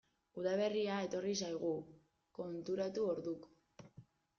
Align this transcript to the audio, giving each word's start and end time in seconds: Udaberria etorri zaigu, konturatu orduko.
Udaberria 0.43 0.95
etorri 1.09 1.35
zaigu, 1.47 1.71
konturatu 2.41 3.09
orduko. 3.15 3.91